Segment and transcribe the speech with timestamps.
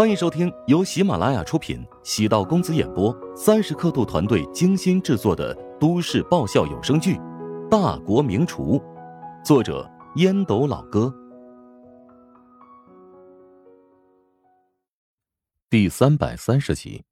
[0.00, 7.16] 欢迎收听由喜马拉雅出品、喜道公子演播、三十刻度团队精心制作的都市爆笑有声剧
[7.68, 8.78] 《大国名厨》，
[9.44, 9.86] 作者
[10.16, 11.14] 烟斗老哥，
[15.68, 17.04] 第三百三十集。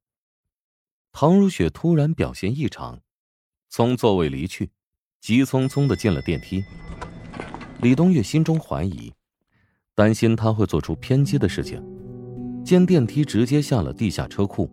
[1.12, 3.02] 唐如雪突然表现异常，
[3.68, 4.70] 从座位离去，
[5.20, 6.64] 急匆匆的进了电梯。
[7.82, 9.12] 李东岳心中怀疑，
[9.94, 11.86] 担心他会做出偏激的事情。
[12.68, 14.70] 见电梯直接下了地下车库，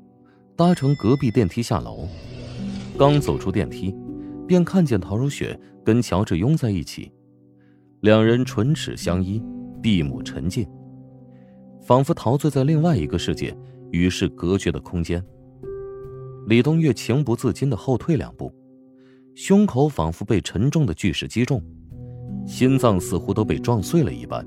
[0.54, 2.06] 搭乘隔壁电梯下楼。
[2.98, 3.96] 刚走出电梯，
[4.46, 7.10] 便看见陶如雪跟乔治拥在一起，
[8.02, 9.42] 两人唇齿相依，
[9.82, 10.68] 闭目沉静，
[11.84, 13.56] 仿佛陶醉在另外一个世界
[13.92, 15.24] 与世隔绝的空间。
[16.48, 18.54] 李东岳情不自禁的后退两步，
[19.36, 21.64] 胸口仿佛被沉重的巨石击中，
[22.46, 24.46] 心脏似乎都被撞碎了一般，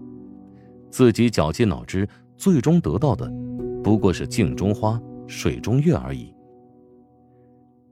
[0.91, 2.07] 自己绞尽脑汁。
[2.38, 3.30] 最终得到的，
[3.83, 6.32] 不过是镜中花，水中月而已。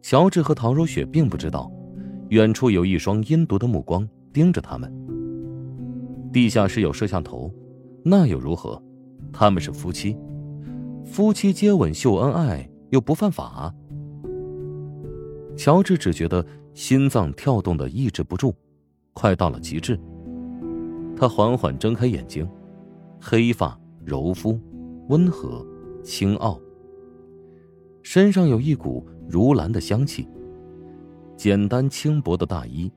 [0.01, 1.71] 乔治和陶如雪并不知道，
[2.29, 4.91] 远处有一双阴毒的目光盯着他们。
[6.33, 7.53] 地下室有摄像头，
[8.05, 8.81] 那又如何？
[9.33, 10.17] 他们是夫妻，
[11.05, 13.75] 夫妻接吻秀恩爱又不犯法。
[15.57, 18.55] 乔治只觉得心脏跳动的抑制不住，
[19.13, 19.99] 快到了极致。
[21.17, 22.49] 他缓缓睁开眼睛，
[23.21, 23.77] 黑发。
[24.07, 24.57] 柔肤，
[25.09, 25.67] 温和，
[26.05, 26.61] 清傲。
[28.05, 30.29] 身上有一股如兰的香气。
[31.37, 32.91] 简单轻薄的大衣，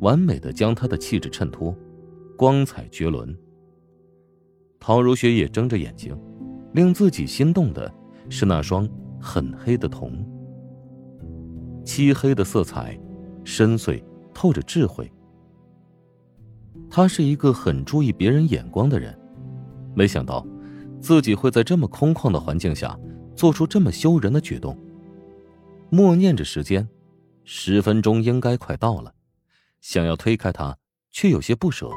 [0.00, 1.72] 完美的将她的气质衬托，
[2.36, 3.32] 光彩绝伦。
[4.80, 6.18] 陶如雪也睁着眼睛，
[6.72, 7.90] 令自己心动的
[8.28, 8.88] 是那双
[9.20, 10.26] 很黑的瞳，
[11.84, 12.98] 漆黑的色彩，
[13.44, 14.02] 深邃
[14.34, 15.08] 透着智慧。
[16.90, 19.16] 他是一个很注意别人眼光的人，
[19.94, 20.44] 没想到。
[21.00, 22.98] 自己会在这么空旷的环境下
[23.34, 24.76] 做出这么羞人的举动。
[25.88, 26.88] 默念着时间，
[27.44, 29.14] 十分钟应该快到了，
[29.80, 30.76] 想要推开他，
[31.12, 31.88] 却有些不舍。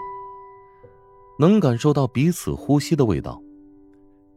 [1.40, 3.42] 能感受到彼此呼吸的味道，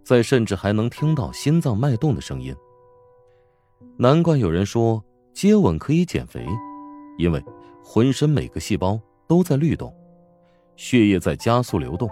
[0.05, 2.55] 在甚至还能听到心脏脉动的声音。
[3.99, 6.47] 难怪有人说接吻可以减肥，
[7.19, 7.44] 因为
[7.84, 9.94] 浑身每个细胞都在律动，
[10.77, 12.09] 血液在加速流动，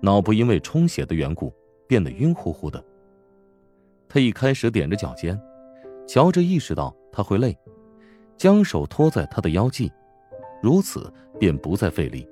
[0.00, 1.52] 脑部因为充血的缘故。
[1.92, 2.82] 变得晕乎乎的。
[4.08, 5.38] 他一开始踮着脚尖，
[6.08, 7.54] 乔治意识到他会累，
[8.38, 9.92] 将手托在他的腰际，
[10.62, 12.26] 如此便不再费力。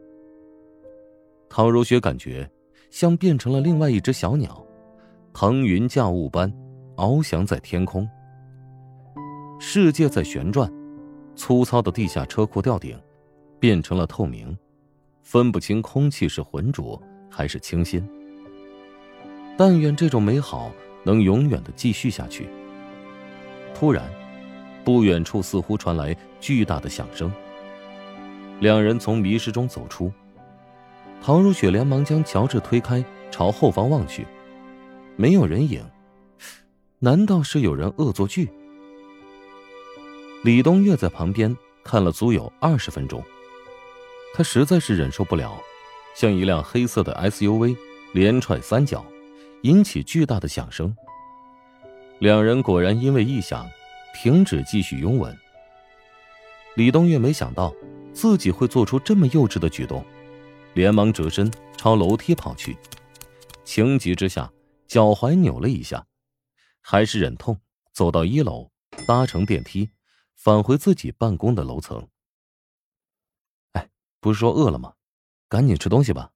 [1.51, 2.51] 陶如雪感觉
[2.89, 4.67] 像变成了另外一只小鸟，
[5.35, 6.51] 腾云驾雾般
[6.97, 8.09] 翱翔在天空。
[9.59, 10.73] 世界在旋转，
[11.37, 12.99] 粗糙的地下车库吊顶
[13.59, 14.57] 变成了透明，
[15.23, 16.99] 分不清空气是浑浊
[17.29, 18.03] 还是清新。
[19.61, 20.73] 但愿这种美好
[21.03, 22.49] 能永远的继续下去。
[23.75, 24.11] 突然，
[24.83, 27.31] 不远处似乎传来巨大的响声。
[28.59, 30.11] 两人从迷失中走出，
[31.21, 34.27] 唐如雪连忙将乔治推开，朝后方望去，
[35.15, 35.85] 没有人影。
[36.99, 38.49] 难道是有人恶作剧？
[40.43, 41.55] 李东岳在旁边
[41.85, 43.23] 看了足有二十分钟，
[44.33, 45.53] 他实在是忍受不了，
[46.17, 47.77] 像一辆黑色的 SUV
[48.15, 49.05] 连踹三脚。
[49.63, 50.95] 引起巨大的响声。
[52.19, 53.69] 两人果然因为异响，
[54.15, 55.37] 停止继续拥吻。
[56.77, 57.75] 李东岳没想到
[58.13, 60.05] 自己会做出这么幼稚的举动，
[60.75, 62.77] 连忙折身朝楼梯跑去。
[63.65, 64.53] 情急之下，
[64.87, 66.07] 脚踝扭了一下，
[66.81, 67.59] 还是忍痛
[67.93, 68.71] 走到一楼，
[69.07, 69.91] 搭乘电梯，
[70.37, 72.09] 返回自己办公的楼层。
[73.73, 73.89] 哎，
[74.21, 74.95] 不是说饿了吗？
[75.49, 76.31] 赶紧吃东西吧。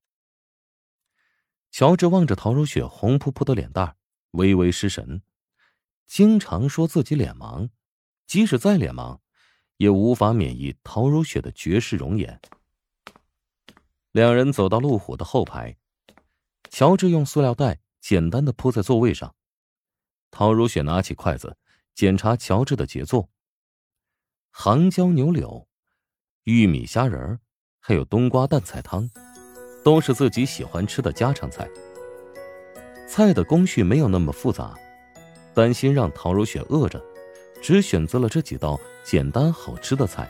[1.77, 3.97] 乔治望着陶如雪红扑扑的脸蛋，
[4.31, 5.23] 微微失神。
[6.07, 7.69] 经常说自己脸盲，
[8.29, 9.19] 即使再脸盲，
[9.79, 12.41] 也无法免疫陶如雪的绝世容颜。
[14.13, 15.77] 两人走到路虎的后排，
[16.71, 19.35] 乔治用塑料袋简单的铺在座位上。
[20.31, 21.59] 陶如雪拿起筷子
[21.93, 23.29] 检查乔治的杰作：
[24.53, 25.67] 杭椒牛柳、
[26.45, 27.41] 玉米虾仁儿，
[27.81, 29.11] 还有冬瓜蛋菜汤。
[29.85, 31.69] 都是自己喜欢吃的家常菜。
[33.07, 34.75] 菜的工序没有那么复杂，
[35.53, 37.01] 担心让陶如雪饿着，
[37.63, 40.29] 只选择了这几道简单好吃的菜。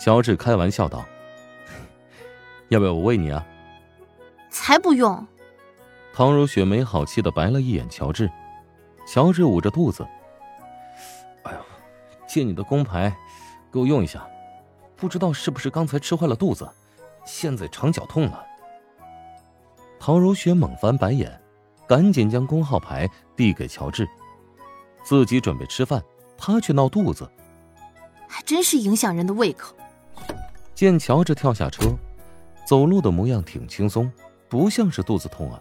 [0.00, 1.04] 乔治开玩笑道
[2.68, 3.44] ：“要不要我喂你啊
[4.48, 5.26] ？”“才不用。”
[6.14, 8.30] 陶如雪没好气的白了一眼乔治。
[9.06, 10.06] 乔治捂着肚子
[11.44, 11.58] ：“哎呦，
[12.26, 13.14] 借你的工牌，
[13.70, 14.26] 给我用一下。
[14.96, 16.66] 不知道是不是刚才吃坏了肚子。”
[17.26, 18.46] 现在肠绞痛了。
[19.98, 21.40] 陶如雪猛翻白眼，
[21.86, 24.08] 赶紧将工号牌递给乔治，
[25.02, 26.02] 自己准备吃饭，
[26.38, 27.28] 他却闹肚子，
[28.28, 29.76] 还真是影响人的胃口。
[30.74, 31.96] 见乔治跳下车，
[32.66, 34.10] 走路的模样挺轻松，
[34.48, 35.60] 不像是肚子痛啊，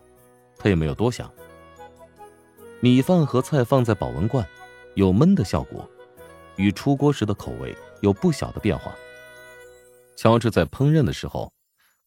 [0.57, 1.31] 他也没有多想。
[2.81, 4.45] 米饭和菜放在保温罐，
[4.93, 5.89] 有焖的效果，
[6.57, 8.93] 与出锅时的口味有不小的变化。
[10.15, 11.51] 乔治在烹饪的时候，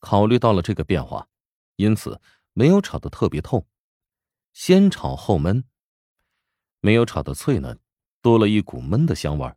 [0.01, 1.29] 考虑到了这个变化，
[1.77, 2.21] 因此
[2.53, 3.67] 没有炒得特别透，
[4.53, 5.65] 先炒后焖，
[6.81, 7.79] 没有炒得脆嫩，
[8.23, 9.53] 多了一股焖的香味，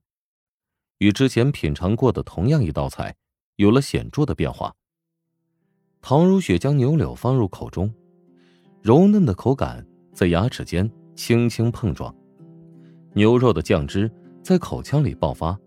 [0.97, 3.15] 与之前品尝过的同样一道菜
[3.55, 4.75] 有了显著的变化。
[6.01, 7.93] 唐如雪将牛柳放入口中，
[8.81, 12.15] 柔嫩的口感在牙齿间轻轻碰撞，
[13.13, 14.11] 牛肉的酱汁
[14.43, 15.59] 在口腔里爆发。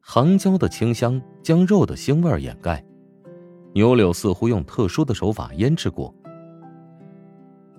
[0.00, 2.84] 杭椒的清香将肉的腥味掩盖，
[3.78, 6.12] 牛柳似乎用特殊的手法腌制过。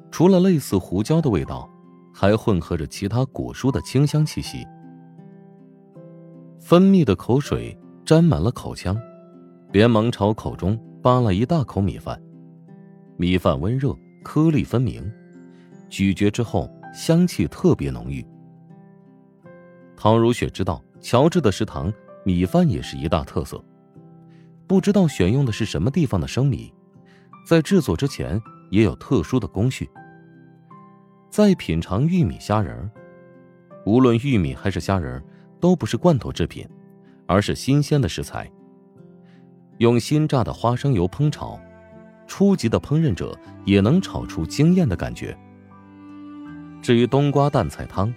[0.10, 1.70] 除了类似胡椒的味道，
[2.14, 4.66] 还混合着其他果蔬的清香气息。
[6.58, 8.98] 分泌的口水沾满了口腔，
[9.74, 12.18] 连忙朝口中扒了一大口米饭。
[13.18, 13.94] 米饭温热，
[14.24, 15.12] 颗粒分明，
[15.90, 18.26] 咀嚼之后香气特别浓郁。
[19.98, 21.92] 唐如雪知道乔治的食堂。
[22.26, 23.62] 米饭也是一大特色，
[24.70, 26.72] 不知道选用的是什么地方的生米，
[27.44, 28.40] 在制作之前
[28.70, 29.90] 也有特殊的工序。
[31.28, 32.92] 再品尝玉米虾仁儿，
[33.84, 35.24] 无论玉米还是虾仁儿，
[35.60, 36.70] 都不是罐头制品，
[37.26, 38.48] 而是新鲜的食材。
[39.80, 41.60] 用新榨的花生油烹炒，
[42.28, 43.36] 初级的烹饪者
[43.66, 45.36] 也能炒出惊艳的感觉。
[46.80, 48.14] 至于冬瓜蛋菜汤，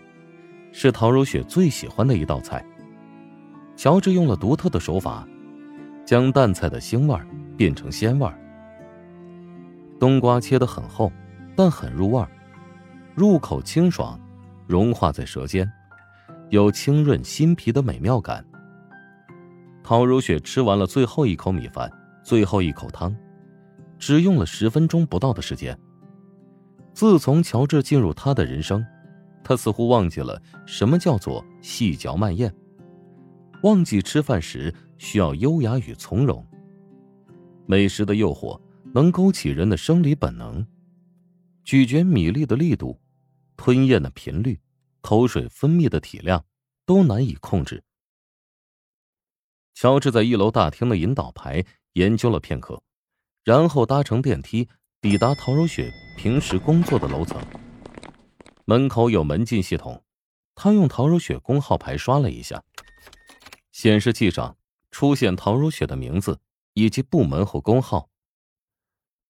[0.70, 2.62] 是陶如雪最喜欢的一道菜。
[3.74, 5.26] 乔治用了独特的手法，
[6.12, 7.18] 将淡菜的腥味
[7.56, 8.30] 变成鲜味。
[9.98, 11.10] 冬瓜切得很厚，
[11.56, 12.22] 但很入味，
[13.14, 14.20] 入口清爽，
[14.66, 15.66] 融化在舌尖，
[16.50, 18.44] 有清润心脾的美妙感。
[19.82, 21.90] 陶如雪吃完了最后一口米饭，
[22.22, 23.16] 最后一口汤，
[23.98, 25.74] 只用了十分钟不到的时间。
[26.92, 28.84] 自从乔治进入他的人生，
[29.42, 32.54] 他似乎忘记了什么叫做细嚼慢咽。
[33.62, 36.44] 忘记吃饭时需要优雅与从容。
[37.66, 38.60] 美食的诱惑
[38.92, 40.66] 能勾起人的生理本能，
[41.64, 43.00] 咀嚼米粒的力度、
[43.56, 44.60] 吞咽的频率、
[45.00, 46.44] 口水分泌的体量
[46.84, 47.82] 都难以控制。
[49.74, 51.64] 乔治在一楼大厅的引导牌
[51.94, 52.82] 研究了片刻，
[53.44, 54.68] 然后搭乘电梯
[55.00, 57.40] 抵达陶如雪平时工作的楼层。
[58.64, 60.02] 门口有门禁系统，
[60.54, 62.62] 他用陶如雪工号牌刷了一下。
[63.72, 64.56] 显示器上
[64.90, 66.40] 出现陶如雪的名字
[66.74, 68.10] 以及部门和工号。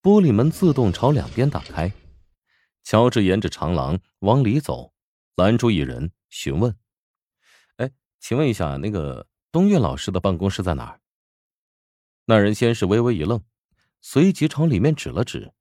[0.02, 1.92] 玻璃门自动朝两边打开，
[2.82, 4.92] 乔治沿着长廊往里走，
[5.36, 6.76] 拦住一人询问
[7.78, 11.00] ：“哎，请问一下，那个东岳老师的办公室在哪儿？”
[12.26, 13.42] 那人先是微微一愣，
[14.00, 15.52] 随即朝里面指了指：“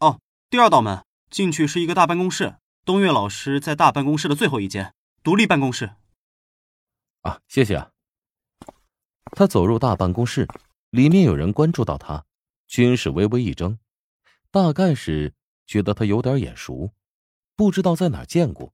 [0.00, 2.56] 哦，第二道门进去是一个大办公室，
[2.86, 5.96] 东岳老师在大办公室的最后一间独立办公室。”
[7.24, 7.90] 啊，谢谢啊。
[9.32, 10.46] 他走入大办公室，
[10.90, 12.24] 里面有人关注到他，
[12.66, 13.78] 均是微微一怔，
[14.50, 15.34] 大概是
[15.66, 16.92] 觉得他有点眼熟，
[17.56, 18.72] 不知道在哪见过。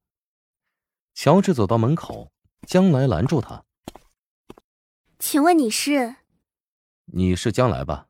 [1.15, 2.33] 乔治走到门口，
[2.67, 3.65] 将来拦住他
[5.19, 6.17] ：“请问你是？
[7.07, 8.09] 你是将来吧？”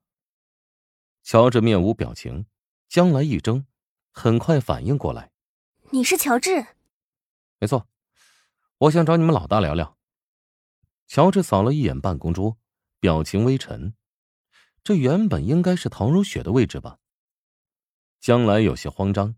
[1.23, 2.47] 乔治面无表情，
[2.88, 3.66] 将来一怔，
[4.11, 5.30] 很快反应过来
[5.92, 6.66] ：“你是乔治？
[7.59, 7.87] 没错，
[8.78, 9.97] 我想找你们老大聊聊。”
[11.10, 12.56] 乔治扫了一眼办公桌，
[13.00, 13.94] 表情微沉。
[14.84, 16.98] 这原本应该是唐如雪的位置吧？
[18.20, 19.34] 江来有些慌张，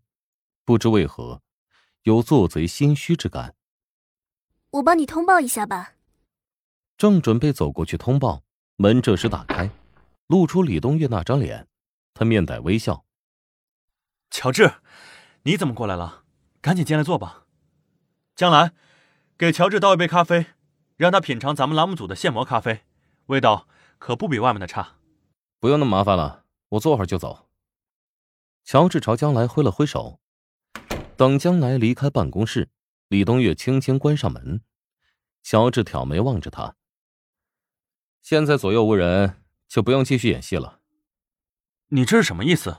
[0.66, 1.40] 不知为何，
[2.02, 3.56] 有做贼心虚之感。
[4.68, 5.94] 我帮你通报一下吧。
[6.98, 8.42] 正准备走过去通报，
[8.76, 9.70] 门这时打开，
[10.26, 11.68] 露出李东月那张脸。
[12.12, 13.06] 他面带微笑
[14.28, 14.74] ：“乔治，
[15.44, 16.24] 你怎么过来了？
[16.60, 17.46] 赶紧进来坐吧。
[18.36, 18.74] 江来，
[19.38, 20.48] 给乔治倒一杯咖啡。”
[20.96, 22.82] 让他品尝咱们栏目组的现磨咖啡，
[23.26, 23.66] 味道
[23.98, 24.96] 可不比外面的差。
[25.58, 27.48] 不用那么麻烦了，我坐会儿就走。
[28.64, 30.20] 乔治朝将来挥了挥手，
[31.16, 32.68] 等将来离开办公室，
[33.08, 34.60] 李东月轻轻关上门。
[35.42, 36.76] 乔治挑眉望着他。
[38.20, 40.80] 现在左右无人，就不用继续演戏了。
[41.88, 42.78] 你这是什么意思？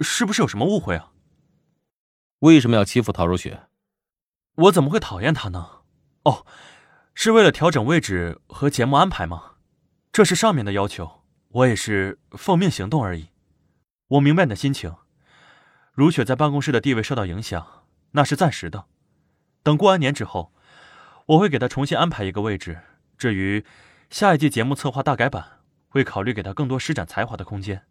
[0.00, 1.12] 是不是有什么误会啊？
[2.40, 3.68] 为什么要欺负陶如雪？
[4.56, 5.82] 我怎么会讨厌她呢？
[6.24, 6.46] 哦。
[7.18, 9.54] 是为了调整位置和节目安排吗？
[10.12, 13.30] 这是上面的要求，我也是奉命行动而已。
[14.08, 14.94] 我明白你的心情。
[15.94, 18.84] 如雪在办公室的地位受到影响，那是暂时的。
[19.62, 20.52] 等过完年之后，
[21.24, 22.82] 我会给她重新安排一个位置。
[23.16, 23.64] 至于
[24.10, 27.86] 下一季节目策划大改版，会考虑给她更多施展才华的空间。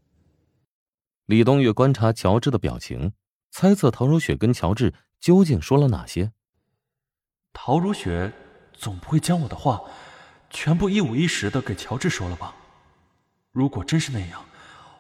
[1.26, 3.14] 李东岳观察乔治的表情，
[3.50, 6.32] 猜测陶如雪跟乔治究竟说了哪些。
[7.52, 8.32] 陶如雪
[8.78, 9.82] 总不会将我的话
[10.50, 12.54] 全部一五一十的给乔治说了吧？
[13.52, 14.46] 如果真是那样，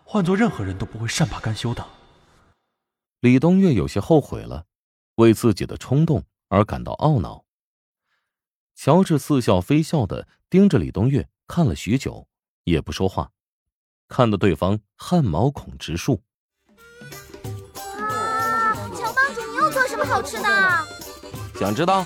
[0.03, 1.85] 换做任何人都不会善罢甘休的。
[3.19, 4.65] 李东岳有些后悔了，
[5.15, 7.43] 为自己的冲动而感到懊恼。
[8.75, 12.27] 乔治似笑非笑的盯着李东岳看了许久，
[12.63, 13.31] 也不说话，
[14.07, 16.21] 看得对方汗毛孔直竖。
[17.97, 20.87] 哇，乔帮主，你又做什么好吃的？
[21.59, 22.05] 想知道？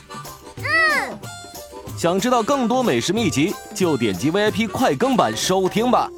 [2.00, 6.10] 想知道更多美食秘籍，就点击 VIP 快更版收听吧。